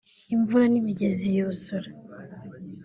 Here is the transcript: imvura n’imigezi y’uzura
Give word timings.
imvura 0.35 0.65
n’imigezi 0.69 1.27
y’uzura 1.35 1.89